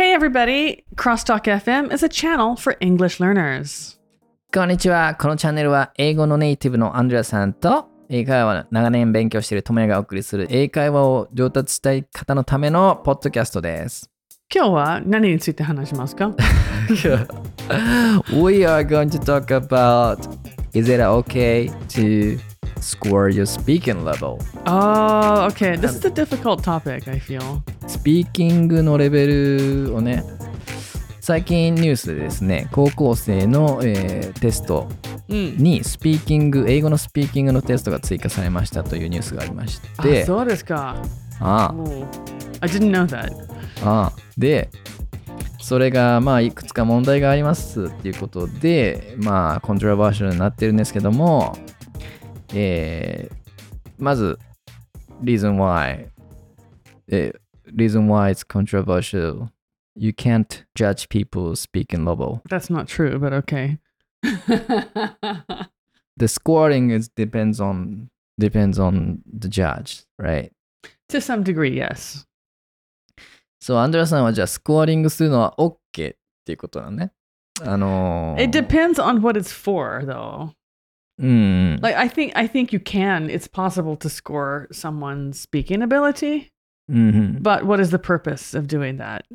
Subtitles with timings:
[0.00, 0.82] Hey, everybody.
[0.96, 3.98] Crosstalk FM is a channel for English learners.
[4.50, 5.14] こんにちは。
[5.14, 14.08] このチャンネルは英語のネイティブのアンドレアさんと英会話を長年勉強している友也がお送りする英会話を上達したい方のためのポッドキャストです。
[14.50, 16.28] 今日は何について話しますか？
[18.32, 20.18] We are going to talk about
[20.72, 22.40] is it okay to
[22.80, 24.38] score your speaking level?
[24.66, 25.76] Oh, okay.
[25.76, 27.60] This is a difficult topic, I feel.
[27.86, 30.24] スピーキングのレベルをね、
[31.20, 34.88] 最近ニュースでですね、高校生の、えーテスト
[35.28, 35.56] うん。
[35.58, 40.96] にスピーキング、英語のスピーキングのテストが追加されましたというニュースがありまして、あそうですか。
[41.40, 42.06] あ Oh,
[42.60, 43.32] I didn't know that.
[43.84, 44.70] ああで、
[45.60, 51.56] それがまあいくつか問題がありますっていうことで、まあコントラバーシャルになってるんですけども、
[52.53, 53.35] えー
[53.97, 54.37] まず、
[55.23, 56.07] reason why、
[57.07, 57.39] えー
[57.75, 59.49] reason why it's controversial.
[59.95, 62.41] You can't judge people's speaking level.
[62.49, 63.79] That's not true, but okay.
[66.17, 68.09] The scoring is depends on
[68.39, 70.51] depends on the judge, right?
[71.09, 72.25] to some degree, yes.
[73.59, 75.77] そう、アンドレアさんはじゃあスコアリングするのは OK っ
[76.45, 77.11] ていうことだね。
[77.61, 80.51] あのー It depends on what it's for, though.
[81.20, 81.82] Mm.
[81.82, 83.28] Like I think I think you can.
[83.28, 86.50] It's possible to score someone's speaking ability,
[86.90, 87.42] mm-hmm.
[87.42, 89.26] but what is the purpose of doing that?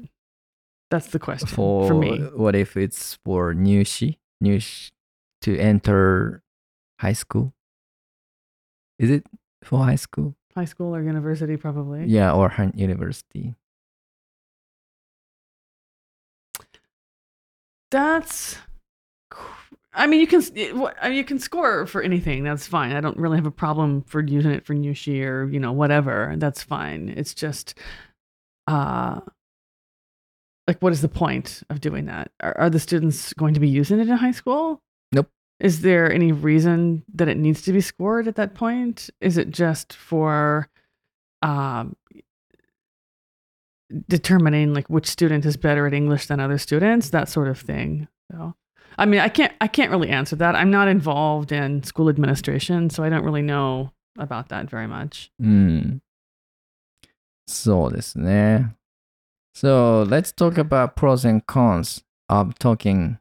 [0.89, 2.19] That's the question for, for me.
[2.35, 4.91] What if it's for Nyushi, Nyushi
[5.41, 6.41] to enter
[6.99, 7.53] high school?
[8.97, 9.25] Is it
[9.63, 10.35] for high school?
[10.55, 12.05] High school or university, probably.
[12.05, 13.55] Yeah, or university.
[17.91, 18.57] That's
[19.95, 20.43] I mean, you can
[21.01, 22.43] I mean, you can score for anything.
[22.43, 22.91] That's fine.
[22.91, 26.35] I don't really have a problem for using it for Nyushi or you know whatever.
[26.37, 27.13] That's fine.
[27.15, 27.75] It's just,
[28.67, 29.21] uh,
[30.67, 32.31] like, what is the point of doing that?
[32.41, 34.81] Are, are the students going to be using it in high school?
[35.11, 35.29] Nope.
[35.59, 39.09] Is there any reason that it needs to be scored at that point?
[39.21, 40.69] Is it just for,
[41.41, 41.95] um,
[44.07, 48.07] determining like which student is better at English than other students, that sort of thing.
[48.31, 48.55] So,
[48.97, 50.55] I mean, I can't I can't really answer that.
[50.55, 55.31] I'm not involved in school administration, so I don't really know about that very much.
[55.41, 56.01] Mm.
[57.47, 58.63] So this eh?
[59.53, 63.19] So let's talk about pros and cons of talking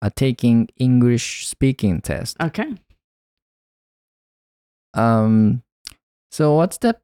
[0.00, 2.36] uh, taking English speaking test.
[2.40, 2.74] Okay.
[4.94, 5.62] Um
[6.30, 6.98] so what's the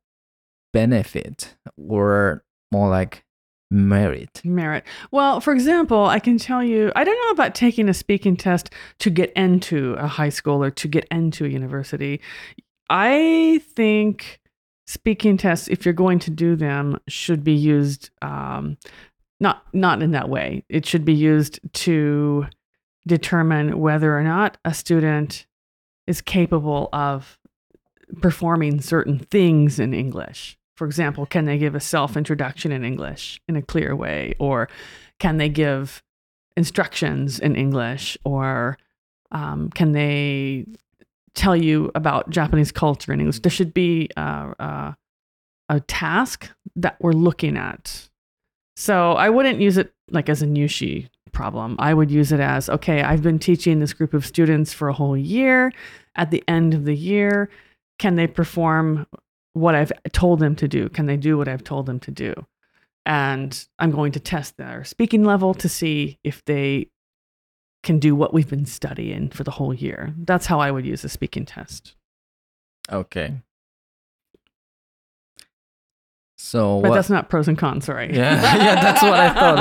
[0.73, 3.24] benefit or more like
[3.71, 4.41] merit?
[4.45, 4.85] Merit.
[5.11, 8.71] Well, for example, I can tell you, I don't know about taking a speaking test
[9.01, 12.21] to get into a high school or to get into a university.
[12.91, 14.41] I think
[14.87, 18.77] speaking tests, if you're going to do them, should be used um,
[19.41, 20.65] not not in that way.
[20.69, 22.47] It should be used to
[23.07, 25.47] determine whether or not a student
[26.07, 27.39] is capable of
[28.21, 30.59] performing certain things in English.
[30.77, 34.35] For example, can they give a self introduction in English in a clear way?
[34.39, 34.69] Or
[35.19, 36.03] can they give
[36.57, 38.19] instructions in English?
[38.25, 38.77] Or
[39.31, 40.67] um, can they
[41.35, 43.41] tell you about Japanese culture in English?
[43.41, 44.93] There should be uh, uh,
[45.69, 48.09] a task that we're looking at.
[48.77, 51.77] So I wouldn't use it like as a Nyushi problem.
[51.79, 54.93] I would use it as okay, I've been teaching this group of students for a
[54.93, 55.73] whole year.
[56.17, 57.51] At the end of the year,
[57.99, 59.07] can they perform
[59.55, 60.89] what I've told them to do?
[60.89, 62.35] Can they do what I've told them to do?
[63.07, 66.91] And I'm going to test their speaking level to see if they
[67.83, 70.15] can do what we've been studying for the whole year.
[70.17, 71.95] That's how I would use a speaking test.
[72.91, 73.41] Okay.
[76.45, 76.95] So But what?
[76.97, 78.15] that's not pros and cons, sorry.
[78.15, 78.35] Yeah,
[78.65, 79.57] yeah, that's what I thought.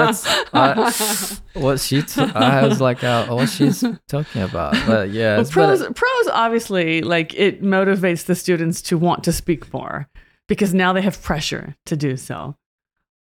[0.53, 2.01] That's uh, what she.
[2.01, 4.75] T- I was like, uh, what she's talking about.
[4.85, 9.73] But yeah, Well, pros, pros obviously like it motivates the students to want to speak
[9.73, 10.09] more
[10.49, 12.57] because now they have pressure to do so.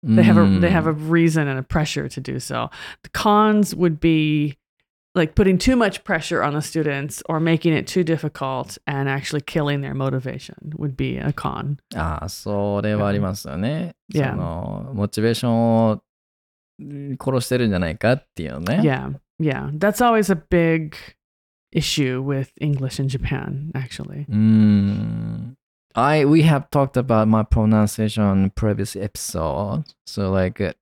[0.03, 2.69] They have a they have Mm, a reason and a pressure to do so.
[3.01, 4.57] The cons would be
[5.16, 9.42] like putting too much pressure on the students or making it too difficult and actually
[9.42, 11.78] killing their motivation would be a con.
[11.94, 13.94] ああ、それはありますよね。
[14.12, 14.30] Yeah.
[14.30, 16.02] そのモチベーションを
[16.80, 18.80] うん殺してるんじゃないかっていうのね。
[18.82, 19.12] Yeah.
[19.38, 19.70] Yeah.
[19.78, 20.96] That's always a big
[21.72, 24.26] issue with English in Japan, actually.
[24.28, 25.56] うーん。
[25.94, 29.84] I we have talked about my pronunciation on previous episode.
[30.06, 30.72] So like uh,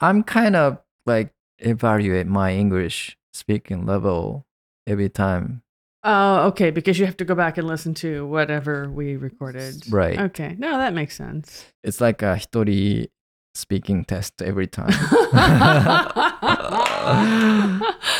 [0.00, 4.45] I'm kind of like evaluate my English speaking level
[4.87, 5.63] every time.
[6.03, 9.83] Oh, okay, because you have to go back and listen to whatever we recorded.
[9.91, 10.19] Right.
[10.19, 10.55] Okay.
[10.57, 11.65] No, that makes sense.
[11.83, 13.07] It's like a 一人
[13.53, 14.89] speaking test every time.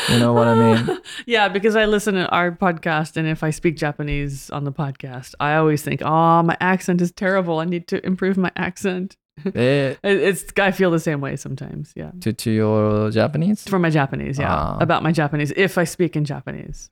[0.08, 0.98] you know what I mean?
[1.26, 5.34] Yeah, because I listen to our podcast, and if I speak Japanese on the podcast,
[5.40, 7.60] I always think, "Oh, my accent is terrible.
[7.60, 9.16] I need to improve my accent."
[9.53, 11.93] Eh, It- It's I feel the same way sometimes.
[11.95, 13.69] Yeah, to, to your Japanese?
[13.69, 14.39] for my Japanese.
[14.39, 14.77] Yeah, Ah.
[14.81, 15.53] about my Japanese.
[15.55, 16.89] If I speak in Japanese.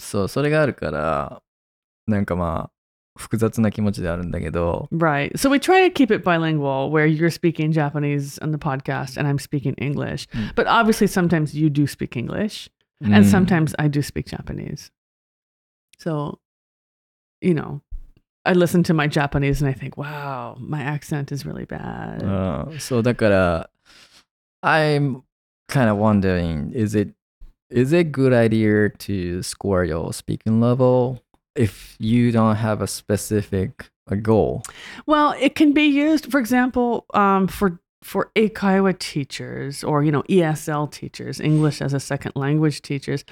[0.00, 1.42] そう、それがあるから、
[2.06, 5.30] なんかまあ、複雑な気持ちであるんだけど、 Right.
[5.36, 9.28] So we try to keep it bilingual where you're speaking Japanese on the podcast and
[9.28, 10.26] I'm speaking English.
[10.32, 10.54] Mm.
[10.54, 12.70] But obviously, sometimes you do speak English
[13.02, 14.90] うん and sometimes I do speak Japanese.
[15.98, 16.38] So,
[17.42, 17.82] you know,
[18.46, 22.22] I listen to my Japanese and I think, wow, my accent is really bad.
[22.22, 23.70] うんそう、だから、
[24.62, 25.22] I'm
[25.68, 27.14] kind of wondering, is it,
[27.70, 31.22] is it good idea to score your speaking level
[31.54, 34.62] if you don't have a specific uh, goal?
[35.06, 40.23] Well, it can be used, for example, um, for for Eikaiwa teachers or you know
[40.23, 43.23] ESL teachers, English as a second language teachers.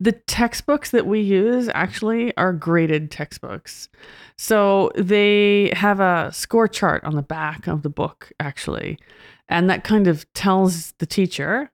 [0.00, 3.88] The textbooks that we use actually are graded textbooks,
[4.36, 8.98] so they have a score chart on the back of the book actually,
[9.48, 11.70] and that kind of tells the teacher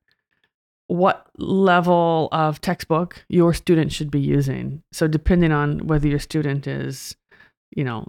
[0.91, 4.82] what level of textbook your student should be using.
[4.91, 7.14] So depending on whether your student is,
[7.70, 8.08] you know,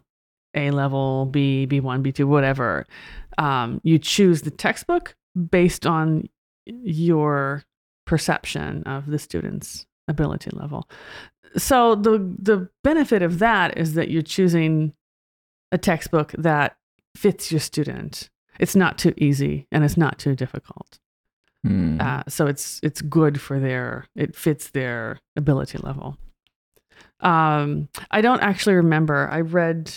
[0.55, 2.85] a level, B, B1, B2, whatever.
[3.37, 5.15] Um, you choose the textbook
[5.49, 6.27] based on
[6.65, 7.63] your
[8.05, 10.89] perception of the student's ability level.
[11.57, 14.93] So the the benefit of that is that you're choosing
[15.71, 16.77] a textbook that
[17.15, 18.29] fits your student.
[18.59, 20.99] It's not too easy and it's not too difficult.
[21.63, 21.97] うん。
[22.01, 26.17] Uh, so it's it's good for their it fits their ability level.
[27.19, 29.27] Um, I don't actually remember.
[29.29, 29.91] I read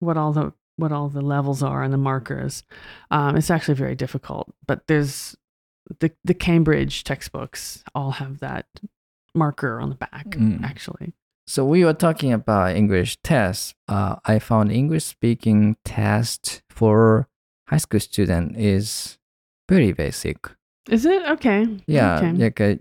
[0.00, 2.62] what all the what all the levels are and the markers.
[3.10, 5.36] Um, it's actually very difficult, but there's
[6.00, 8.66] the the Cambridge textbooks all have that
[9.34, 10.26] marker on the back.
[10.30, 10.62] Mm.
[10.62, 11.12] Actually,
[11.46, 13.74] So we were talking about English tests.
[13.88, 17.28] Uh, I found English speaking test for
[17.68, 19.18] high school student is
[19.68, 20.36] very basic.
[20.90, 21.66] is it okay?
[21.86, 22.32] Yeah, Okay.
[22.32, 22.74] like uh,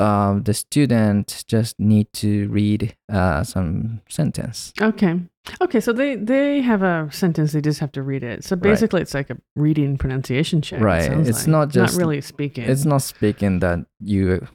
[0.00, 4.72] um, the student just need to read uh, some sentence.
[4.80, 5.20] Okay.
[5.60, 5.80] Okay.
[5.80, 7.52] So they they have a sentence.
[7.52, 8.44] They just have to read it.
[8.44, 8.62] So Right.
[8.62, 10.80] basically, it's like a reading pronunciation check.
[10.80, 11.04] Right.
[11.10, 11.48] sounds It's like.
[11.48, 12.64] not just- not really speaking.
[12.64, 14.46] It's not speaking that you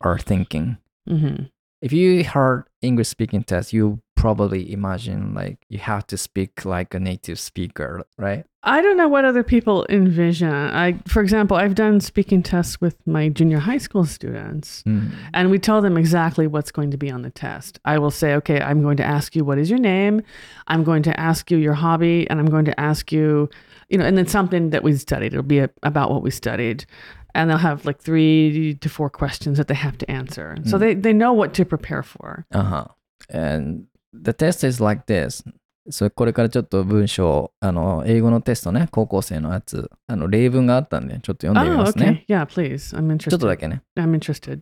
[0.00, 0.78] are thinking.
[1.06, 1.44] hmm
[1.80, 6.92] If you heard English speaking test, you probably imagine like you have to speak like
[6.92, 8.44] a native speaker, right?
[8.64, 10.50] I don't know what other people envision.
[10.52, 15.10] I, for example, I've done speaking tests with my junior high school students, Mm.
[15.32, 17.78] and we tell them exactly what's going to be on the test.
[17.84, 20.22] I will say, okay, I'm going to ask you what is your name,
[20.66, 23.48] I'm going to ask you your hobby, and I'm going to ask you,
[23.88, 25.32] you know, and then something that we studied.
[25.32, 26.84] It'll be a, about what we studied,
[27.33, 30.55] and they'll have like three to four questions that they have to answer.
[30.65, 30.79] So Mm.
[30.79, 32.45] they they know what to prepare for.
[32.51, 32.85] Uh-huh.
[33.29, 35.43] And the test is like this.
[35.89, 42.25] そこれからちょっと文章、あの、英語のテストね、高校生のやつ、あの、例文があったんで、ちょっと読んでみ Oh, ますね。
[42.29, 42.33] okay.
[42.33, 42.95] Yeah, please.
[42.97, 43.47] I'm ちょっと interested.
[43.47, 43.81] だけね。
[43.97, 44.61] I'm interested.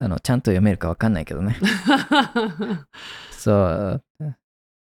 [0.00, 1.56] あの、ちゃんと読めるかわかんないけどね。
[3.30, 4.32] So, uh,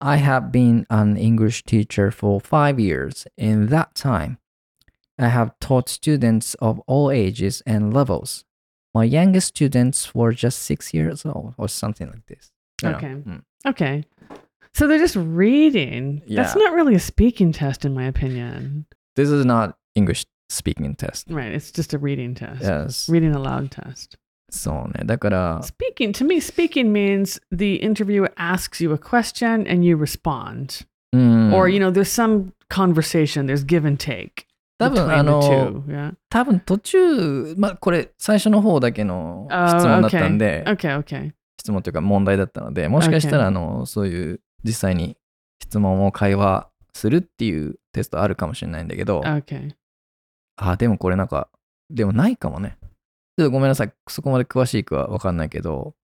[0.01, 3.27] I have been an English teacher for five years.
[3.37, 4.39] In that time,
[5.19, 8.45] I have taught students of all ages and levels.
[8.95, 12.51] My youngest students were just six years old or something like this.
[12.83, 12.97] You know?
[12.97, 13.07] Okay.
[13.09, 13.43] Mm.
[13.67, 14.05] Okay.
[14.75, 16.23] So they're just reading.
[16.29, 16.63] That's Yeah.
[16.63, 18.87] not really a speaking test, in my opinion.
[19.15, 21.27] This is not English speaking test.
[21.31, 21.53] Right.
[21.53, 22.63] It's just a reading test.
[22.63, 23.09] Yes.
[23.09, 24.17] Reading aloud test.
[24.51, 25.05] そうね。
[25.05, 30.87] だから、 Speaking, to me, speaking means the interviewer asks you a question and you respond.
[31.13, 31.53] うん。
[31.53, 34.47] Or, you know, there's some conversation, there's give and take
[34.80, 35.42] 多分あの.
[35.88, 36.16] Yeah.
[36.30, 40.38] 多分途中、まあこれ最初の方だけの質 Oh, 問だったん okay.
[40.38, 41.00] で、Okay.
[41.04, 41.32] Okay.
[41.60, 43.48] 質問というか問題だったので、もしかしたら Okay.
[43.48, 45.18] あの、そういう実際に
[45.62, 49.72] 質問を会話するっていうテストあるかもしれないんだけど、Okay.
[50.56, 51.50] あ、でもこれなんか、
[51.90, 52.78] でもないかもね。
[53.38, 53.94] ちょっとごめんなさい。
[54.08, 55.96] そこまで詳しいかはわかんないけど、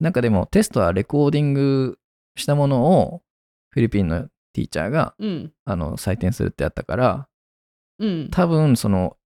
[0.00, 1.98] なんかでもテストはレコーディング
[2.36, 3.22] したものを
[3.70, 4.22] フィリピンの
[4.52, 5.50] ティーチャーが Mm.
[5.64, 7.28] あの採点するってやったから、
[8.01, 8.29] Mm.
[8.29, 9.17] 多分その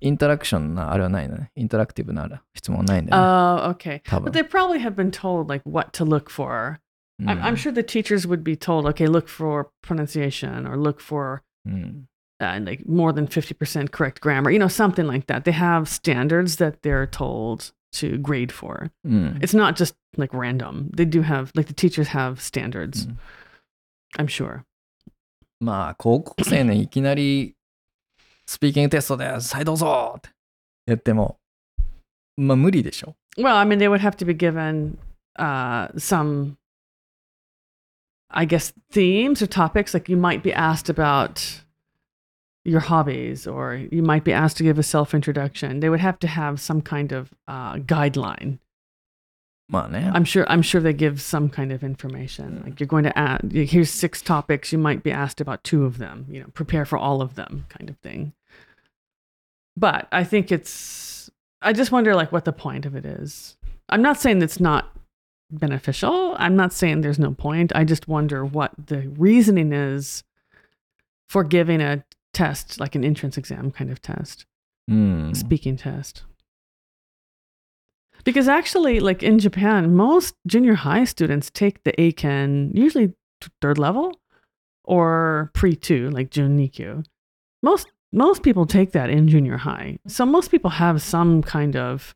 [0.00, 1.50] インタラクションなあれはないのね。
[1.56, 3.28] インタラクティブな質問ないんだよね。
[3.28, 4.00] Oh, okay.
[4.04, 6.78] 多分 But。they probably have been told like what to look for.
[7.20, 11.00] うん I'm, I'm sure the teachers would be told, okay, look for pronunciation or look
[11.00, 12.08] for うん。
[12.40, 15.44] uh, like more than 50% correct grammar, you know, something like that.
[15.44, 18.90] They have standards that they're told to grade for.
[19.04, 19.38] うん。
[19.40, 20.90] It's not just like random.
[20.94, 23.18] They do have, like, the teachers have standards, うん
[24.16, 24.62] I'm sure.
[25.60, 27.56] まあ、高校生ね、いきなり
[28.46, 29.54] スピーキングテストです。
[29.54, 30.30] はい、どうぞって
[30.86, 31.38] やっても、
[32.36, 33.14] まあ無理でしょ。
[33.36, 34.98] Well, I mean, they would have to be given
[35.38, 36.56] uh, some,
[38.30, 39.94] I guess, themes or topics.
[39.94, 41.62] Like you might be asked about
[42.64, 45.80] your hobbies, or you might be asked to give a self introduction.
[45.80, 48.58] They would have to have some kind of uh, guideline.
[49.73, 50.11] Come now.
[50.13, 50.45] I'm sure.
[50.49, 52.61] I'm sure they give some kind of information.
[52.65, 53.51] Like you're going to add.
[53.51, 54.71] Here's six topics.
[54.71, 56.25] You might be asked about two of them.
[56.29, 58.33] You know, prepare for all of them, kind of thing.
[59.75, 61.29] But I think it's.
[61.61, 63.55] I just wonder, like, what the point of it is.
[63.89, 64.95] I'm not saying it's not
[65.49, 66.35] beneficial.
[66.37, 67.71] I'm not saying there's no point.
[67.73, 70.23] I just wonder what the reasoning is
[71.29, 72.03] for giving a
[72.33, 74.45] test, like an entrance exam kind of test,
[74.89, 75.35] mm.
[75.35, 76.23] speaking test.
[78.23, 83.13] Because actually, like in Japan, most junior high students take the Eiken usually
[83.61, 84.13] third level
[84.83, 87.05] or pre two, like Junikyu.
[87.61, 92.15] Most most people take that in junior high, so most people have some kind of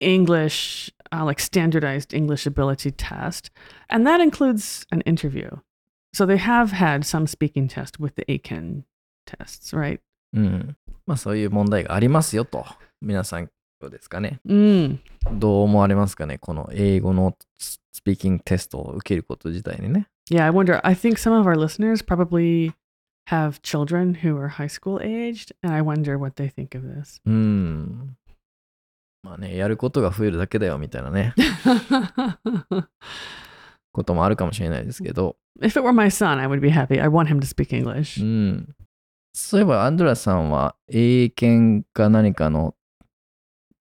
[0.00, 3.50] English, uh, like standardized English ability test,
[3.88, 5.50] and that includes an interview.
[6.12, 8.84] So they have had some speaking test with the Eiken
[9.26, 10.00] tests, right?
[10.34, 10.40] Mm.
[10.40, 10.76] うん。
[11.06, 12.64] まあそういう問題がありますよと。
[13.02, 13.50] 皆さん
[13.80, 14.40] どうですかね。
[14.46, 14.98] Mm.
[15.32, 16.36] どう思われますかね。
[16.36, 20.06] この英語のスピーキングテストを受けること自体にね。
[20.30, 20.80] Yeah, I wonder.
[20.84, 22.74] I think some of our listeners probably
[23.28, 27.22] have children who are high school aged, and I wonder what they think of this.
[27.24, 28.16] うん。
[29.22, 31.34] まあね、やることが増えるだけだよみたいなね、
[33.92, 35.36] こともあるかもしれないですけど。
[35.60, 37.00] if it were my son, I would be happy.
[37.00, 38.22] I want him to speak う English.
[38.22, 38.74] ん。
[39.32, 42.74] そういえば、アンドラさんは英検か何かの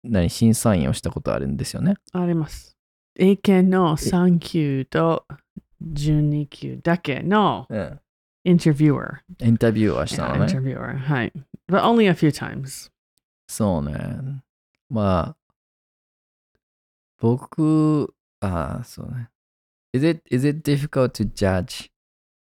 [0.05, 1.95] 何審査員をしたことあるんですよね。
[2.13, 2.75] あります。
[3.15, 5.25] 英検の3級と
[5.83, 7.99] 12級だけのうん。
[8.45, 9.17] interviewer.
[9.41, 10.45] インタビューはしたのね。
[10.45, 10.97] interviewer.
[10.97, 11.33] はい。
[11.67, 12.91] But only a few times.
[13.47, 14.43] そうね。
[14.89, 15.37] まあ、
[17.19, 19.29] 僕、ああ、そうね。
[19.93, 21.89] Is it, is it difficult to judge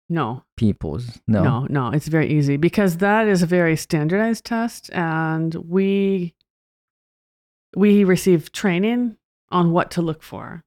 [0.09, 1.21] No, people's?
[1.27, 1.43] No.
[1.43, 1.91] no, no.
[1.91, 6.33] It's very easy because that is a very standardized test, and we
[7.75, 9.17] we receive training
[9.51, 10.63] on what to look for.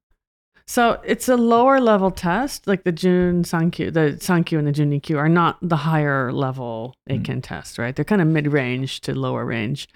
[0.67, 5.19] So it's a lower level test, like the June Sankyu, the Sankyu and the Junikyu
[5.19, 7.21] are not the higher level Mm.
[7.23, 7.95] Eiken test, right?
[7.95, 9.89] They're kind of mid range to lower range.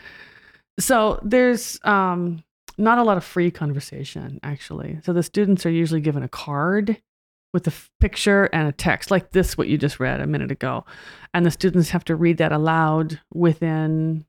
[0.78, 2.42] So there's um,
[2.76, 4.98] not a lot of free conversation actually.
[5.04, 7.00] So the students are usually given a card
[7.54, 10.50] with a f- picture and a text, like this, what you just read a minute
[10.50, 10.84] ago.
[11.32, 14.26] And the students have to read that aloud within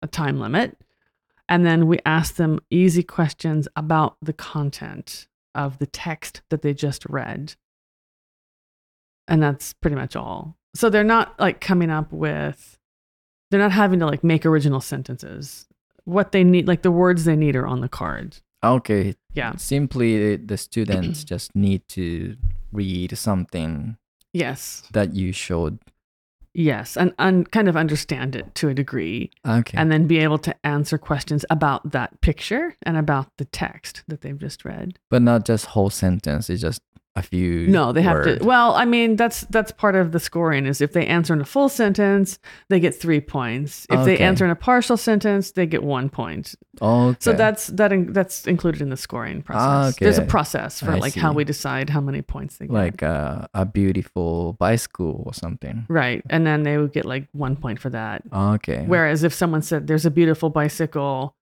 [0.00, 0.78] a time limit.
[1.48, 6.72] And then we ask them easy questions about the content of the text that they
[6.72, 7.54] just read.
[9.28, 10.56] And that's pretty much all.
[10.74, 12.78] So they're not like coming up with,
[13.50, 15.66] they're not having to like make original sentences.
[16.04, 18.38] What they need, like the words they need are on the card.
[18.64, 19.14] Okay.
[19.34, 19.56] Yeah.
[19.56, 22.36] Simply, the students just need to
[22.72, 23.96] read something
[24.32, 24.84] Yes.
[24.92, 25.78] that you showed.
[26.54, 26.96] Yes.
[26.96, 29.30] And, and kind of understand it to a degree.
[29.46, 29.76] Okay.
[29.76, 34.20] and then be able to answer questions about that picture and about the text that
[34.20, 34.98] they've just read.
[35.10, 36.50] but not just whole sentence.
[36.50, 36.82] It's just
[37.14, 37.66] a few.
[37.66, 38.40] No, they have word.
[38.40, 38.44] to.
[38.44, 40.64] Well, I mean, that's that's part of the scoring.
[40.66, 42.38] Is if they answer in a full sentence,
[42.68, 43.86] they get three points.
[43.90, 46.54] If they answer in a partial sentence, they get one point.
[46.80, 47.16] Okay.
[47.20, 49.96] So that's that in, that's included in the scoring process.
[49.98, 52.72] There's a process for I like how we decide how many points they get.
[52.72, 55.84] like uh, a beautiful bicycle or something.
[55.88, 58.22] right, and then they would get like one point for that.
[58.32, 58.84] Okay.
[58.86, 61.36] Whereas if someone said there's a beautiful bicycle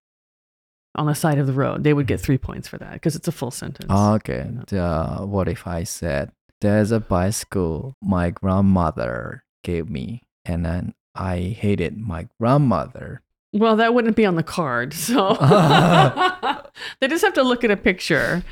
[0.95, 3.29] on the side of the road, they would get three points for that because it's
[3.29, 3.91] a full sentence.
[3.91, 4.49] Okay.
[4.73, 11.39] Uh, what if I said, There's a bicycle my grandmother gave me, and then I
[11.39, 13.23] hated my grandmother.
[13.53, 14.93] well, that wouldn't be on the card.
[14.95, 15.35] So
[17.01, 18.43] they just have to look at a picture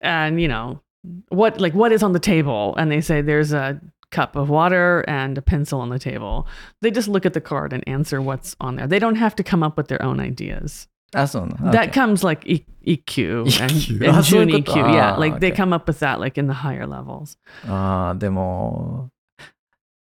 [0.00, 0.80] and, you know,
[1.28, 5.04] what like what is on the table and they say there's a cup of water
[5.06, 6.46] and a pencil on the table.
[6.82, 8.86] They just look at the card and answer what's on there.
[8.86, 10.88] They don't have to come up with their own ideas.
[11.14, 11.92] あ、そうなの That Okay.
[11.92, 13.42] comes like e- EQ
[14.00, 14.78] and, and あ、そういう June こと。
[14.78, 14.84] EQ.
[14.86, 15.56] Yeah, あー like they okay.
[15.56, 17.38] come up with that like in the higher levels.
[17.70, 19.08] ああ、でも、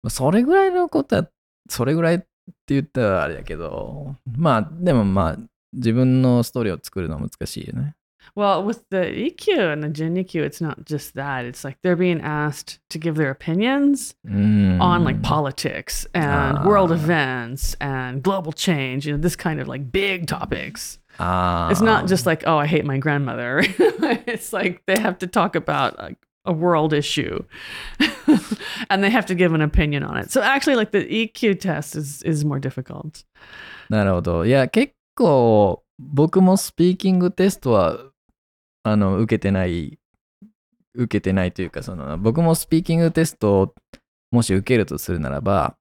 [0.04, 1.28] まあそれぐらいのことは、
[1.70, 2.26] それぐらいって
[2.70, 5.38] 言ったらあれだけど、まあ、でもまあ、
[5.74, 7.96] 自分のストーリーを作るのは難しいよね。
[8.36, 11.46] Well, with the Ikkyu and the Jun Ikkyu, it's not just that.
[11.46, 14.80] It's like they're being asked to give their opinions mm.
[14.80, 15.24] on like mm.
[15.24, 16.66] politics and ah.
[16.66, 21.00] world events and global change, you know, this kind of like big topics.
[21.14, 22.08] It's not ah.
[22.08, 23.64] just like, oh, I hate my grandmother.
[24.26, 27.44] it's like they have to talk about like, a world issue
[28.90, 30.32] and they have to give an opinion on it.
[30.32, 33.24] So actually like the Ikkyu test is is more difficult.
[33.90, 34.46] なるほど。
[34.46, 38.11] いや、結構僕もスピーキングテストは
[38.84, 40.00] あの、受けてない、
[40.94, 43.76] 受けてないというか、その、僕もスピーキングテストを
[44.32, 45.78] もし受けるとするならば、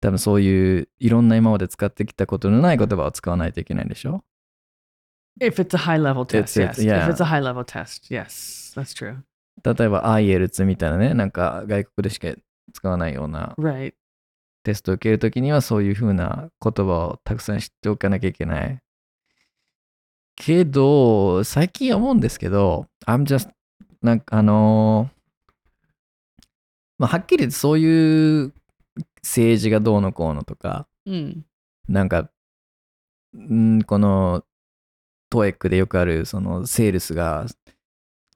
[0.00, 4.22] 多分そういういろんな今まで使ってきたことのない言葉を使わないといけないでしょ
[5.40, 6.86] ？If it's a high level test, It's- it's- yes.
[6.86, 7.06] yeah.
[7.08, 9.16] If it's a high level test, yes, that's true.
[9.64, 12.28] 例えば IELTS みたいなね、なんか外国でしか
[12.72, 13.94] 使わないような Right.
[14.62, 18.78] テストを受けるときにはそういうふうな言葉をたくさん知っておかなきゃいけない。
[20.38, 23.50] けど、最近思うんですけど、I'm just,
[24.00, 25.18] なんかあのー
[26.98, 28.52] まあ、はっきり言ってそういう
[29.22, 31.40] 政治がどうのこうのとか、Mm.
[31.88, 32.30] なんか、
[33.34, 34.44] んこの
[35.30, 37.46] トエックでよくあるそのセールスが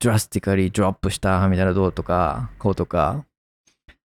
[0.01, 3.27] drastically drop したみたいなどうとか、こうとか、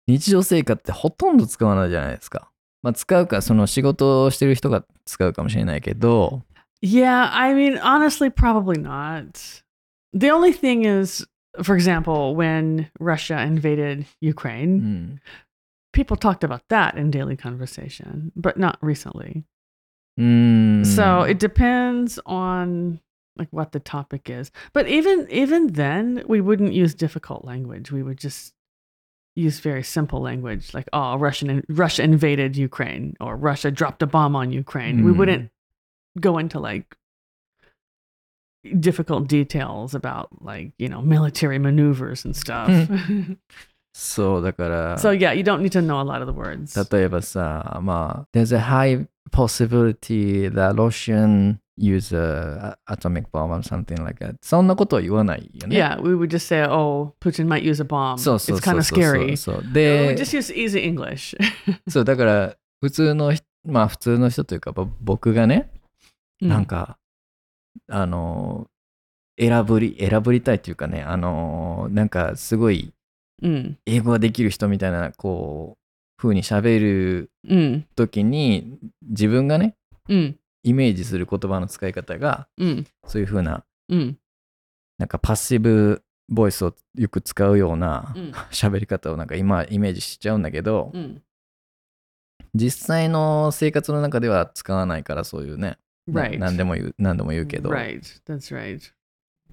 [0.07, 2.49] 日常生活ってほとんど使わないじゃないですか。
[2.81, 6.41] まあ使うか、その仕事をしてる人が使うかもしれないけど、
[6.81, 9.63] Yeah, I mean, honestly, probably not.
[10.13, 11.25] The only thing is,
[11.63, 15.19] for example, when Russia invaded Ukraine, mm.
[15.93, 19.43] people talked about that in daily conversation, but not recently.
[20.19, 20.85] Mm.
[20.85, 22.99] So it depends on
[23.37, 24.51] like what the topic is.
[24.73, 27.91] But even even then, we wouldn't use difficult language.
[27.91, 28.53] We would just
[29.35, 34.35] use very simple language, like "oh, Russian Russia invaded Ukraine" or "Russia dropped a bomb
[34.35, 35.05] on Ukraine." Mm.
[35.05, 35.49] We wouldn't mm
[36.20, 36.86] go into like
[38.78, 42.70] difficult details about like you know military maneuvers and stuff.
[43.94, 46.74] そう、だから、 so yeah, you don't need to know a lot of the words.
[46.96, 54.36] 例えばさ、まあ、there's a high possibility that Russian use a atomic bomb or something like that.
[54.40, 55.76] そんなことは言わないよね。
[55.76, 58.82] Yeah, we would just say, "Oh, Putin might use a bomb." そうそう it's そう kind
[58.82, 59.36] そう of scary.
[59.36, 61.36] そうそう We で would、just use easy English.
[61.88, 65.70] そう、だから、普通の人、まあ普通の人というか、ぼ僕がね、
[66.41, 66.97] なんか、
[67.89, 68.69] あの、
[69.39, 72.93] 選ぶり、選ぶりたいっていうかね、あの、なんかすごい
[73.41, 79.75] Mm, 英語ができる人みたいな、こう、風に喋る mm, 時に、自分がね、
[80.09, 84.15] mm, イメージする言葉の使い方が、mm, そういう風な、mm,
[84.97, 91.21] なんかパッシブボイスをよく使うような mm, 喋り方をなんか今イメージしちゃうんだけど、mm.
[92.55, 95.75] 実際の生活の中では使わないからそういうね、な
[96.09, 96.37] Right.
[96.37, 98.01] 何でも言う、何でも言うけど、Right.
[98.25, 98.79] That's right.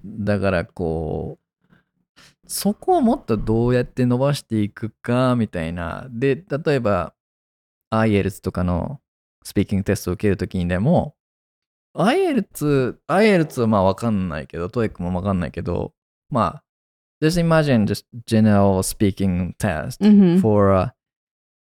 [0.05, 1.75] だからこう、
[2.47, 6.07] そこをもっとどうやって伸ばしていくかみたいな。
[6.11, 7.13] で、例えば
[7.91, 9.01] IELTS とかの
[9.43, 11.15] スピーキングテストを受けるときにでも、
[11.95, 15.93] IELTS、IELTS はまあわかんないけど、TOEIC もわかんないけど、
[16.29, 16.63] まあ、
[17.21, 20.39] just imagine just general speaking test Mm-hmm.
[20.41, 20.93] for a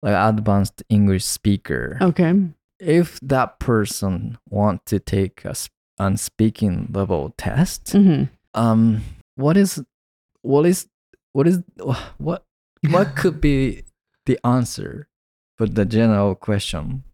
[0.02, 1.98] like advanced English speaker.
[2.00, 2.32] Okay.
[2.80, 5.54] If that person want to take a,
[5.98, 8.24] a speaking level test, Mm-hmm.
[8.54, 9.02] um
[9.36, 9.82] what is
[10.42, 10.88] what is
[11.32, 11.62] what is
[12.18, 12.44] what
[12.90, 13.84] what could be
[14.26, 15.08] the answer
[15.56, 17.04] for the general question?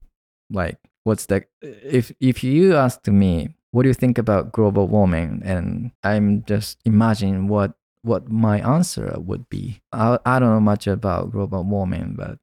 [0.51, 5.42] Like what's the if if you asked me what do you think about global warming?
[5.44, 9.81] And i'm just imagining what what my answer would be.
[9.92, 12.38] I, I don't know much about global warming but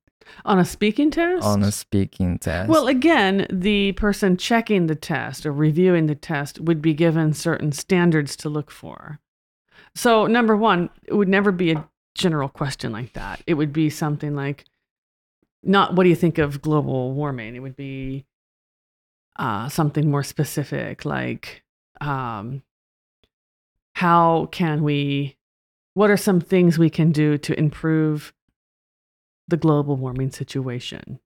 [0.46, 1.46] On a speaking test?
[1.46, 6.60] on a speaking test Well, again, the person checking the test or reviewing the test
[6.60, 9.20] would be given certain standards to look for.
[9.96, 13.42] So, number one, it would never be a general question like that.
[13.48, 14.66] It would be something like,
[15.64, 17.56] not what do you think of global warming?
[17.56, 18.26] It would be
[19.38, 21.64] uh, something more specific, like,
[22.02, 22.64] um,
[23.94, 25.36] how can we,
[25.96, 28.34] what are some things we can do to improve
[29.48, 31.20] the global warming situation.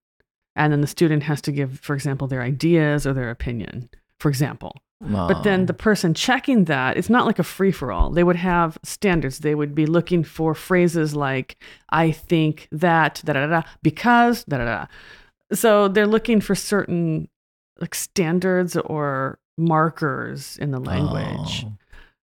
[0.55, 4.29] And then the student has to give, for example, their ideas or their opinion, for
[4.29, 4.75] example.
[4.99, 5.27] No.
[5.27, 8.12] But then the person checking that, it's not like a free for all.
[8.12, 9.39] They would have standards.
[9.39, 11.57] They would be looking for phrases like,
[11.89, 14.86] I think that, da da da, because, da da da.
[15.53, 17.29] So they're looking for certain
[17.79, 21.65] like standards or markers in the language.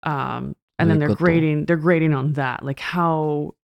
[0.02, 0.10] Oh.
[0.10, 3.54] Um, and then they're grading, they're grading on that, like how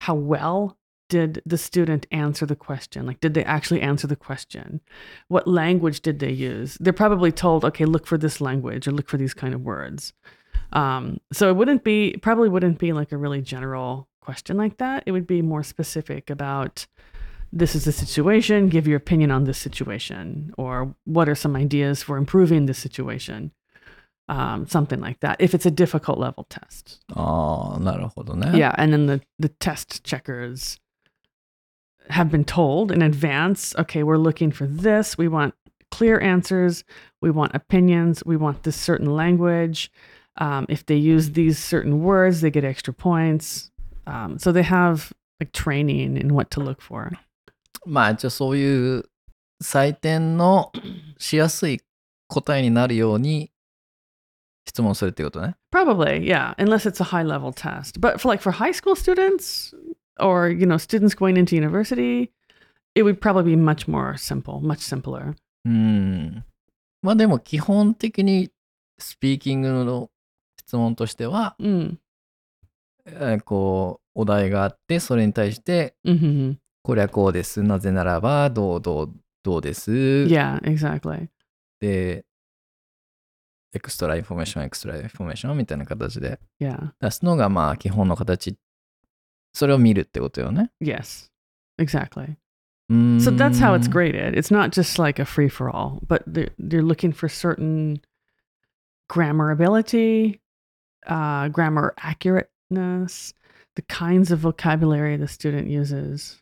[0.00, 0.76] how well
[1.11, 4.81] did the student answer the question like did they actually answer the question
[5.27, 9.09] what language did they use they're probably told okay look for this language or look
[9.09, 10.13] for these kind of words
[10.73, 15.03] um, so it wouldn't be probably wouldn't be like a really general question like that
[15.05, 16.85] it would be more specific about
[17.53, 22.03] this is the situation give your opinion on this situation or what are some ideas
[22.03, 23.51] for improving this situation
[24.29, 25.37] um, something like that.
[25.39, 28.51] If it's a difficult level test, ああ、なるほどね。
[28.57, 30.77] yeah, and then the the test checkers
[32.09, 33.75] have been told in advance.
[33.77, 35.17] Okay, we're looking for this.
[35.17, 35.53] We want
[35.91, 36.83] clear answers.
[37.21, 38.23] We want opinions.
[38.25, 39.91] We want this certain language.
[40.37, 43.71] Um, if they use these certain words, they get extra points.
[44.05, 47.11] Um, so they have like training in what to look for.
[47.85, 49.03] まあ一応そういう
[49.63, 50.71] 採点の
[51.17, 51.81] しやすい
[52.27, 53.51] 答えになるように
[54.67, 55.55] 質問するってことね。
[55.71, 57.99] Probably, yeah, unless it's a high level test.
[57.99, 59.73] But for like for high school students
[60.18, 62.30] or you know students going into university,
[62.94, 65.34] it would probably be much more simple, much simpler.
[65.64, 66.44] うん。
[67.02, 68.50] まあでも基本的に
[68.98, 70.10] スピーキングの
[70.60, 71.96] 質問としては、Mm.
[73.06, 77.62] えーこうお題があってそれに対して hmm これはこうです。
[77.62, 79.90] なぜならばどうどうどうです。
[79.92, 81.28] Yeah, exactly.
[81.80, 82.24] で、
[83.74, 88.56] エクストラインフォメーション、エクストラインフォメーションみたいな形で.出すのがまあ基本の形。
[89.53, 90.71] それを見るってことよね。
[90.81, 91.29] Yes.
[91.79, 92.35] Exactly.
[92.89, 94.37] うーん So that's how it's graded.
[94.37, 98.01] It's not just like a free for all, but they're, they're looking for certain
[99.09, 100.41] grammar ability,
[101.07, 103.33] uh, grammar accurateness,
[103.75, 106.41] the kinds of vocabulary the student uses.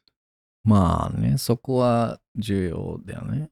[0.63, 3.49] まあね、そこは重要だよね。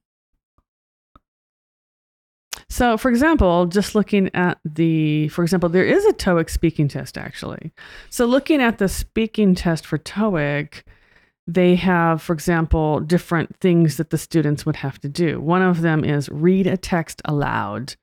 [2.69, 7.17] So, for example, just looking at the, for example, there is a TOEIC speaking test
[7.17, 7.71] actually.
[8.11, 10.83] So, looking at the speaking test for TOEIC,
[11.47, 15.41] they have, for example, different things that the students would have to do.
[15.41, 17.95] One of them is read a text aloud.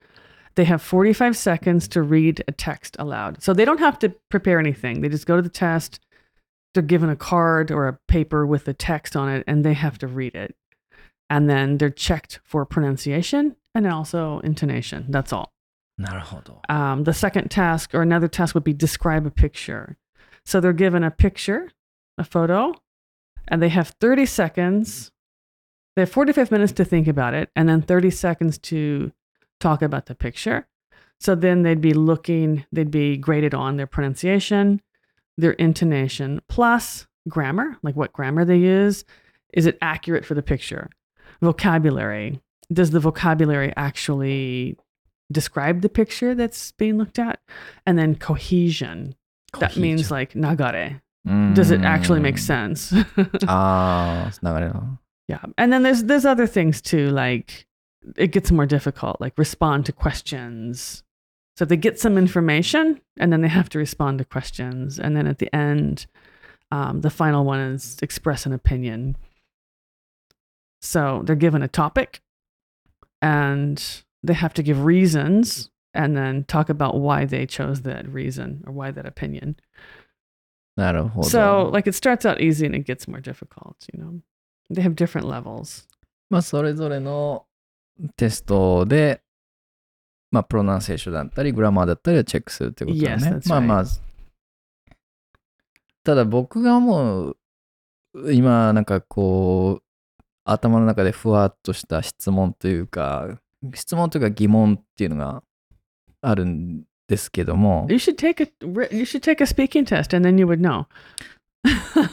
[0.56, 3.42] They have 45 seconds to read a text aloud.
[3.42, 5.00] So, they don't have to prepare anything.
[5.00, 6.00] They just go to the test.
[6.74, 9.96] They're given a card or a paper with the text on it, and they have
[9.98, 10.56] to read it.
[11.30, 15.05] And then they're checked for pronunciation and also intonation.
[15.09, 15.51] That's all.
[15.97, 16.61] なるほど。
[16.69, 19.97] Um, the second task or another task would be describe a picture.
[20.45, 21.69] So they're given a picture,
[22.17, 22.73] a photo,
[23.47, 25.11] and they have 30 seconds.
[25.95, 29.11] They have 45 minutes to think about it, and then 30 seconds to
[29.59, 30.67] talk about the picture.
[31.19, 34.81] So then they'd be looking, they'd be graded on their pronunciation,
[35.37, 39.05] their intonation, plus grammar, like what grammar they use.
[39.53, 40.89] Is it accurate for the picture?
[41.41, 42.41] Vocabulary.
[42.72, 44.76] does the vocabulary actually
[45.30, 47.40] describe the picture that's being looked at?
[47.86, 49.14] And then cohesion.
[49.52, 49.74] cohesion.
[49.74, 51.00] That means like nagare.
[51.26, 51.54] Mm.
[51.54, 52.92] Does it actually make sense?
[53.48, 54.98] Ah, nagare.
[55.28, 55.42] Yeah.
[55.58, 57.66] And then there's there's other things too, like
[58.16, 61.02] it gets more difficult, like respond to questions.
[61.56, 64.98] So they get some information and then they have to respond to questions.
[64.98, 66.06] And then at the end,
[66.70, 69.16] um, the final one is express an opinion.
[70.82, 72.20] So they're given a topic
[73.25, 78.63] and they have to give reasons and then talk about why they chose that reason
[78.65, 79.55] or why that opinion.
[80.75, 81.27] なるほど。
[81.27, 84.21] So like it starts out easy and it gets more difficult, you know.
[84.69, 85.85] They have different levels.
[86.29, 87.45] まあ、それぞれの
[88.15, 89.21] テストで、
[90.31, 93.31] まあ、プロナンセーションだったり、グラマーだったりをチェックするってことだ Yes, ね。
[93.37, 93.85] that's まあまあ、
[96.03, 97.37] ただ僕が思う、
[98.31, 99.83] 今、なんかこう、
[100.46, 103.38] 頭の中でふわっとした質問というか、
[103.74, 105.42] 質問というか疑問っていうのが
[106.22, 108.50] あるんですけども、You should take a
[108.96, 110.86] you should take a speaking test and then you would know.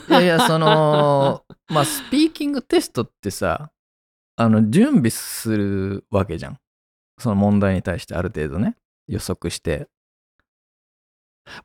[0.08, 3.70] いやいや、その、まあ、スピーキングテストってさ、
[4.36, 6.58] あの、準備するわけじゃん。
[7.18, 9.88] その問題に対してある程度ね、予測して。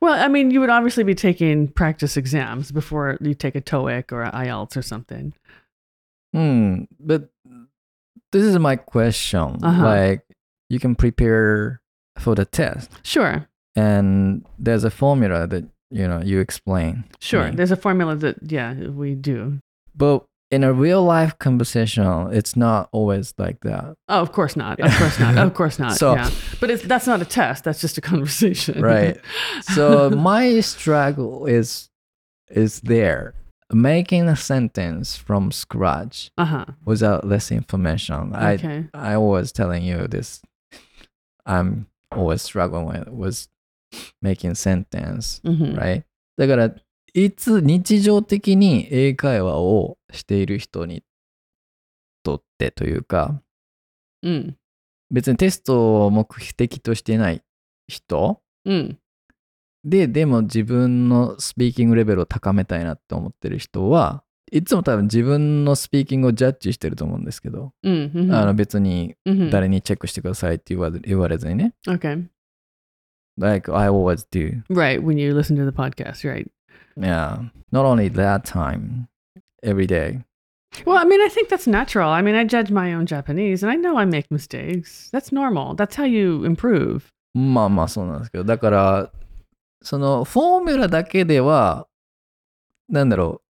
[0.00, 4.12] Well, I mean, you would obviously be taking practice exams before you take a TOEIC
[4.12, 5.32] or IELTS or something.
[6.32, 6.88] うん。
[7.00, 7.28] But
[8.32, 9.58] this is my question.
[9.62, 9.84] Uh-huh.
[9.84, 10.22] Like,
[10.68, 11.80] you can prepare
[12.16, 17.04] for the test, Sure, and there's a formula that, you know, you explain.
[17.18, 17.50] sure.
[17.50, 19.58] There's a formula that yeah we do.
[19.96, 23.94] But in a real life conversation, it's not always like that.
[24.08, 24.78] Oh, of course not.
[24.80, 25.38] Of course not.
[25.38, 25.96] Of course not.
[25.98, 27.64] So- yeah, but it's that's not a test.
[27.64, 28.80] That's just a conversation.
[28.82, 29.18] Right.
[29.74, 31.88] so my struggle is
[32.50, 33.34] is there
[33.72, 36.64] making a sentence from scratch uh huh.
[36.84, 38.88] without less information i Okay.
[38.92, 40.42] i was telling you this
[41.46, 43.48] i'm always struggling with, with
[44.22, 46.04] making sentence hmm right
[46.36, 46.70] だから
[47.12, 51.02] いつ日常的に英会話をしている人に
[52.22, 53.40] とってというか
[54.24, 54.54] Mm.
[55.10, 57.42] 別にテストを目的としていない
[57.88, 58.96] 人 Mm.
[59.84, 68.12] で、でも自分のスピーキングレベルを高めたいなって思ってる人は、いつも多分自分のスピーキングをジャッジしてると思うんですけど、Mm.
[68.12, 69.50] mhm, あの別に mhm.
[69.50, 71.74] 誰にチェックしてくださいって言われ言われずにね。
[71.86, 72.26] Okay.
[73.38, 74.62] like I always do.
[74.68, 75.02] Right.
[75.02, 76.46] When you listen to the podcast, right?
[76.96, 77.44] Yeah.
[77.72, 79.08] Not only that time,
[79.62, 80.24] every day.
[80.84, 82.10] Well, I mean, I think that's natural.
[82.10, 85.10] I mean, I judge my own Japanese and I know I make mistakes.
[85.10, 85.74] That's normal.
[85.74, 87.02] That's how you improve.
[87.32, 89.12] まあまあそうなんですけど、だから、
[89.82, 91.86] そのフォーミュラだけでは、
[92.88, 93.40] なんだろ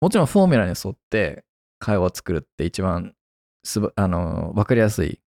[0.00, 1.44] う、もちろんフォーミュラに沿って
[1.78, 3.14] 会話を作るって一番
[3.62, 5.20] すばあの分かりやすい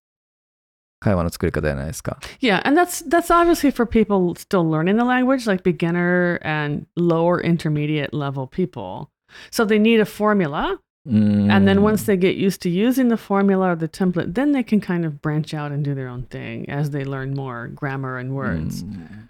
[0.99, 2.17] 会話の作り方じゃないですか。
[2.39, 8.13] Yeah, and that's that's obviously for people still learning the language, like beginner and lower intermediate
[8.13, 9.09] level people.
[9.51, 10.79] So they need a formula.
[11.05, 12.05] And then once mm.
[12.05, 15.21] they get used to using the formula or the template, then they can kind of
[15.21, 18.83] branch out and do their own thing as they learn more grammar and words.
[18.83, 19.22] Mm.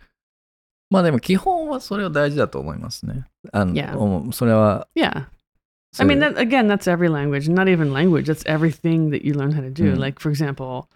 [0.93, 3.25] まあでも基本はそれは大事だと思いますね。
[3.53, 3.97] あの Yeah.
[3.97, 4.89] 思うそれは。
[4.97, 5.27] Yeah.
[5.93, 8.27] そ I れ mean, that, again, that's every language, not even language.
[8.27, 9.95] That's everything that you learn how to do.
[9.95, 9.99] Mm.
[9.99, 10.89] Like, for example,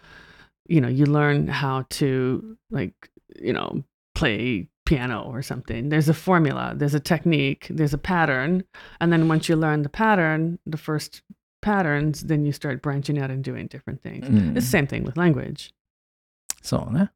[0.67, 2.93] you know, you learn how to, like,
[3.39, 5.89] you know, play piano or something.
[5.89, 8.63] There's a formula, there's a technique, there's a pattern.
[8.99, 11.23] And then once you learn the pattern, the first
[11.63, 14.27] patterns, then you start branching out and doing different things.
[14.27, 15.71] うん It's the same thing with language.
[16.61, 17.11] そうね。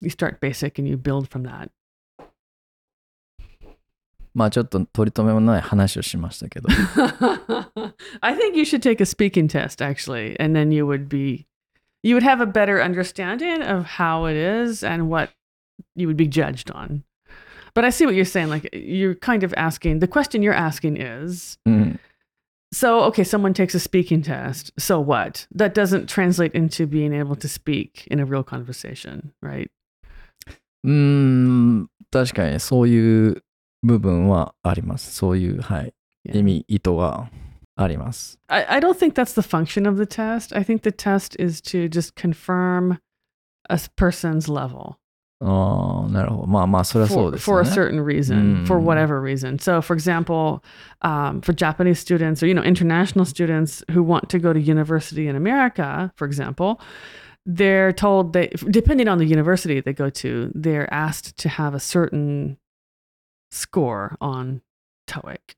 [0.00, 1.70] You start basic and you build from that.
[4.34, 6.68] まあちょっと取り留めもない話をしましたけど。
[8.20, 11.46] I think you should take a speaking test actually, and then you would be
[12.02, 15.30] you would have a better understanding of how it is and what
[15.94, 17.04] you would be judged on.
[17.74, 18.48] But I see what you're saying.
[18.48, 22.00] Like you're kind of asking the question you're asking is うん。
[22.72, 24.72] so okay, someone takes a speaking test.
[24.78, 25.46] So what?
[25.54, 29.70] That doesn't translate into being able to speak in a real conversation, right?
[30.84, 33.42] うーん、確かにそういう
[33.82, 35.12] 部分はあります。
[35.14, 35.94] そういう、はい、
[36.26, 36.38] Yeah.
[36.38, 37.28] 意味、意図は
[37.76, 38.38] あります。
[38.48, 40.56] I, I don't think that's the function of the test.
[40.56, 42.98] I think the test is to just confirm
[43.68, 44.96] a s- person's level.
[45.40, 46.46] ああ、なるほど。
[46.46, 47.74] まあまあ、それはそ for, うです for よ a ね。
[47.74, 48.84] certain reason, for Mm.
[48.84, 49.58] whatever reason.
[49.58, 50.62] So, for example,
[51.02, 55.28] um, for Japanese students or you know international students who want to go to university
[55.28, 56.80] in America, for example,
[57.51, 61.79] they're told that depending on the university they go to, they're asked to have a
[61.79, 62.57] certain
[63.49, 64.61] score on
[65.07, 65.55] TOEIC.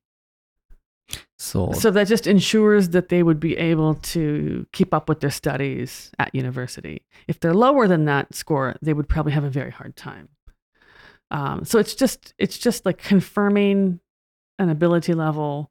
[1.38, 1.75] そう。
[1.75, 6.34] So that just ensures that they would be able to keep up with their studies at
[6.34, 7.01] university.
[7.27, 10.30] If they're lower than that score, they would probably have a very hard time.
[11.32, 13.99] Um, so it's just it's just like confirming
[14.60, 15.69] an ability level,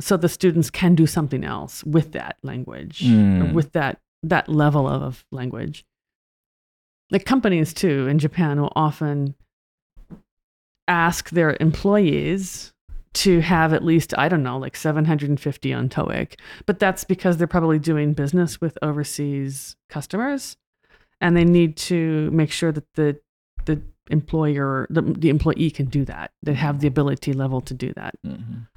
[0.00, 3.54] so the students can do something else with that language or Mm.
[3.54, 5.84] with that that level of language.
[7.10, 9.34] The companies too in Japan will often
[10.88, 12.72] ask their employees
[13.14, 17.46] to have at least I don't know like 750 on TOEIC, but that's because they're
[17.46, 20.56] probably doing business with overseas customers,
[21.20, 23.20] and they need to make sure that the
[23.66, 26.32] the employer the, the employee can do that.
[26.42, 28.14] They have the ability level to do that.
[28.26, 28.52] Mm-hmm.
[28.52, 28.68] うん、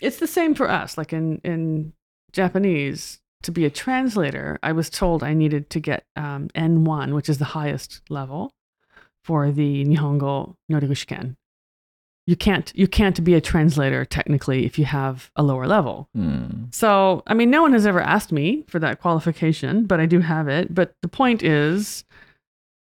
[0.00, 0.96] It's the same for us.
[0.96, 1.92] Like in in
[2.32, 7.28] Japanese, to be a translator, I was told I needed to get um, N1, which
[7.28, 8.52] is the highest level
[9.22, 11.36] for the Nihongo Noryoku Shiken.
[12.26, 16.08] You can't you can't be a translator technically if you have a lower level.
[16.14, 16.68] うん。
[16.72, 20.46] So, I mean, no one has ever asked me for that qualification, but I do have
[20.46, 20.74] it.
[20.74, 22.04] But the point is,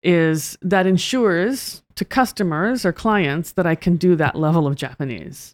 [0.01, 5.53] is that ensures to customers or clients that I can do that level of Japanese.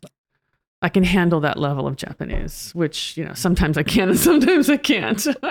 [0.82, 4.68] I can handle that level of Japanese, which, you know, sometimes I can and sometimes
[4.68, 5.26] I can't.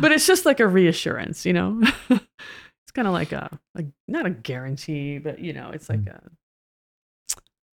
[0.00, 1.80] but it's just like a reassurance, you know?
[2.10, 6.20] it's kind of like a, a, not a guarantee, but, you know, it's like a,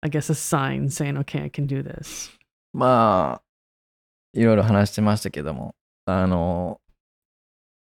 [0.04, 2.30] I guess a sign saying, okay, I can do this.
[2.74, 3.41] まあ、
[4.34, 6.80] いろいろ話してましたけども、あの、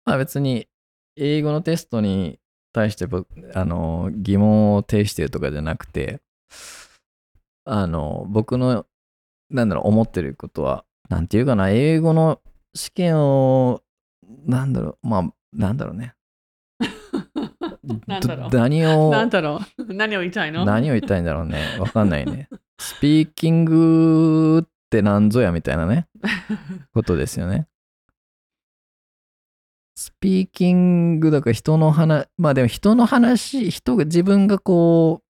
[0.05, 0.67] まあ別に
[1.15, 2.39] 英語のテストに
[2.73, 6.21] 対して僕あの疑問を呈してるとかじゃなくて、
[7.64, 8.86] あの、僕の、
[9.50, 12.40] なんだろう、思ってることは、なんていうかな、英語の
[12.74, 13.82] 試験を、
[14.46, 16.14] なんだろう、まあ、なんだろうね。
[18.52, 20.64] 何を、なんだろう 何を言いたいの？
[20.64, 21.76] 何を言いたいんだろうね。
[21.78, 22.48] わかんないね。
[22.78, 26.08] スピーキングって何ぞやみたいなね、
[26.92, 27.68] ことですよね。
[29.96, 35.22] スピーキングだから人の話、まあでも人の話、人が自分がこ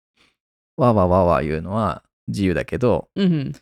[0.76, 3.54] う、わわわわ言うのは自由だけど、Mhm.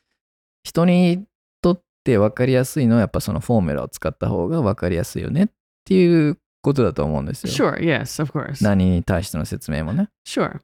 [0.65, 1.25] 人に
[1.61, 5.49] とって分かりやすいのはやっぱそのフォーミュラを使った方が分かりやすいよねっ
[5.85, 7.73] ていうことだと思うんですよ。
[7.73, 8.63] Sure, yes, of course.
[8.63, 10.09] 何に対しての説明もね。
[10.27, 10.61] Sure.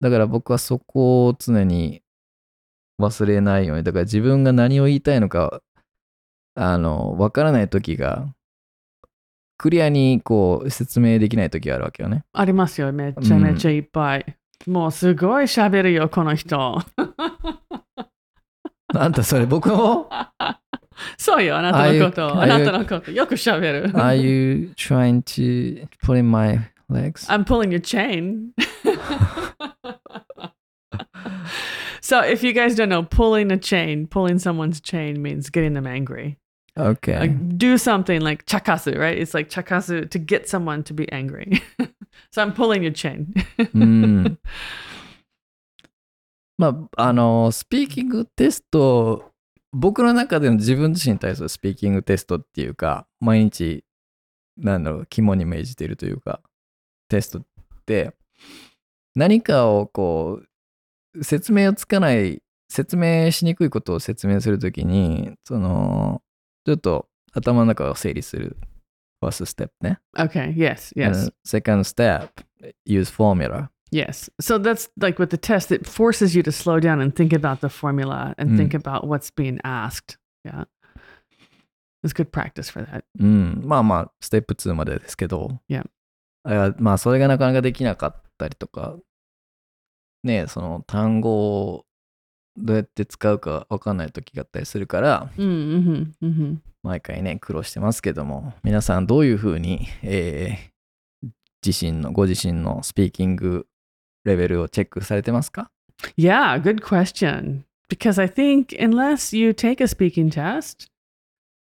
[0.00, 2.02] だから僕はそこを常に
[3.00, 5.62] 忘れないように、だから自分が何を言いたいのか、
[6.54, 8.32] あの、わからない時が
[9.58, 12.24] クリアにこう説明できない時があるわけよね。
[12.32, 12.92] ありますよ。
[12.92, 14.36] めっちゃめっちゃいっぱい。
[14.67, 16.81] もうすごい喋るよ、この人。
[18.93, 20.09] あんたそれ僕も
[21.17, 22.25] そうよ、あなたのこと。
[22.27, 23.11] あああいうなたのこと。
[23.11, 23.91] よく喋る。
[23.93, 27.27] Are you trying to pull in my legs?
[27.29, 28.53] I'm pulling your chain.
[32.01, 35.85] so, if you guys don't know, pulling a chain, pulling someone's chain means getting them
[35.85, 36.37] angry.
[36.77, 37.17] Okay.
[37.19, 39.17] Like, do something like chakasu, right?
[39.17, 41.61] It's like chakasu to get someone to be angry.
[42.32, 43.26] So, I'm pulling your chain.
[46.58, 49.32] まあ、あの、スピーキングテスト、
[49.72, 53.84] 僕の中での自分自身に対するスピーキングテストっていうか、毎日、
[54.58, 56.42] なんだろう、肝に銘じているというか、
[57.08, 57.42] テストっ
[57.86, 58.14] て、
[59.14, 60.42] 何かをこ
[61.14, 66.22] う、説明をつかない、説明しにくいことを説明するときに、その、
[66.66, 68.56] ちょっと頭の中を整理する。
[69.22, 69.98] First step ね。
[70.16, 70.54] okay.
[70.54, 70.92] Yes.
[70.96, 71.24] Yes.
[71.24, 72.30] And second step,
[72.86, 73.70] use formula.
[73.90, 74.30] Yes.
[74.40, 77.60] So that's like with the test, it forces you to slow down and think about
[77.60, 78.56] the formula and Mm.
[78.56, 80.16] think about what's being asked.
[80.44, 80.64] Yeah.
[82.02, 83.04] It's good practice for that.
[83.18, 85.84] うん、まあまあ、ステップ2までですけど、Yeah.
[86.44, 88.96] あまあ、それがなかなかできなかったりとか、
[90.22, 91.84] ねえその単語を
[92.60, 100.70] どうやって使うか分かんない時があったりするから、Mm, hmm hmm 毎回ね、苦労してますけども、皆さんどういうふうに、えー
[101.64, 103.66] 自身の、ご自身のスピーキング
[104.24, 105.70] レベルをチェックされてますか
[106.16, 107.64] Yeah, good question.
[107.88, 110.88] Because I think unless you take a speaking test,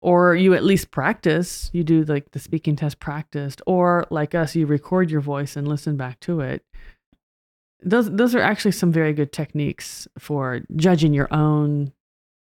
[0.02, 4.56] or you at least practice, you do like the speaking test practiced, or like us,
[4.56, 6.64] you record your voice and listen back to it.
[7.84, 11.91] Those those are actually some very good techniques for judging your own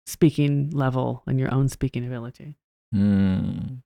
[0.05, 2.55] speaking level and your own speaking ability.
[2.91, 3.83] うん。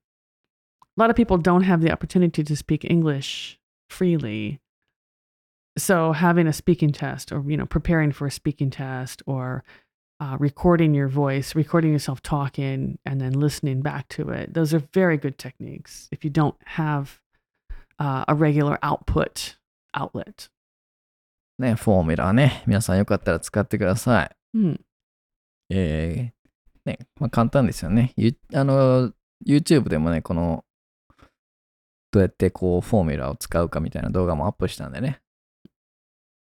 [0.96, 4.60] a lot of people don't have the opportunity to speak English freely.
[5.78, 9.64] So having a speaking test or you know preparing for a speaking test or
[10.20, 14.52] uh, recording your voice, recording yourself talking and then listening back to it.
[14.52, 17.20] Those are very good techniques if you don't have
[17.98, 19.56] uh, a regular output
[19.94, 20.48] outlet.
[21.58, 24.56] ね、フォーミュラーね、皆さんよかったら使ってください。
[24.56, 24.80] Hmm.
[25.70, 26.38] えー
[26.84, 28.12] ね、まあ簡単ですよね。
[28.16, 29.12] ゆあの、
[29.46, 30.64] YouTube でもね、この、
[32.10, 35.20] どうやってこう、フォーミュラーを使うかみたいな動画もアップしたんでね。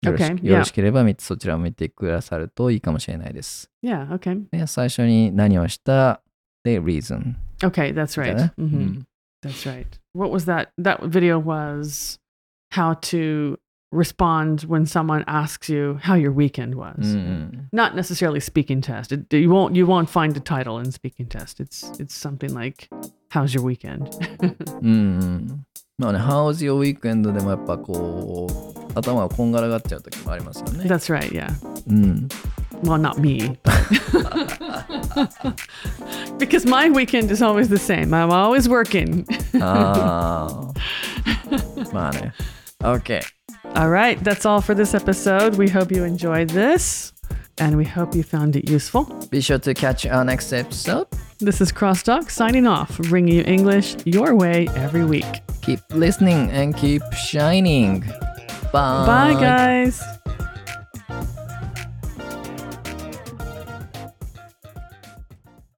[0.03, 3.71] よろし Okay, よろしければそちらを見てくださるといいかもしれないです。
[3.83, 4.09] Yeah.
[4.11, 4.45] Okay.
[4.53, 6.21] ね、最初に何をした
[6.63, 7.35] で、reason。
[7.61, 7.95] Okay.
[7.95, 8.35] That's right.
[8.35, 9.07] な hmm うん
[9.43, 9.87] That's right.
[10.15, 10.69] What was that?
[10.79, 12.19] That video was
[12.71, 13.59] how to
[13.94, 16.96] respond when someone asks you how your weekend was.
[17.00, 17.70] うんうん。
[17.74, 19.12] Not necessarily speaking test.
[19.12, 21.60] It, you won't you won't find a title in speaking test.
[21.60, 22.88] It's it's something like
[23.32, 24.10] how's your weekend.
[24.82, 24.94] うんう
[25.26, 25.66] ん。
[26.00, 27.34] まあね、How's your weekend?
[27.34, 30.86] でもやっぱこう、頭がこんがらがっちゃう時もありますよね。
[30.86, 31.30] That's right.
[31.32, 31.52] Yeah.
[31.88, 32.30] うん。
[32.82, 33.58] Well, not me.
[36.40, 38.14] because my weekend is always the same.
[38.14, 39.26] I'm always working.
[39.62, 40.74] ああ。
[41.92, 42.34] まあね。
[42.80, 43.20] OK。
[43.75, 45.57] All right, that's all for this episode.
[45.57, 47.13] We hope you enjoyed this
[47.59, 49.05] and we hope you found it useful.
[49.31, 51.09] Be sure to catch our next episode.
[51.41, 55.43] This is Crosstalk signing off, bringing you English your way every week.
[55.63, 58.01] Keep listening and keep shining.
[58.73, 59.07] Bye.
[59.07, 60.03] Bye, guys.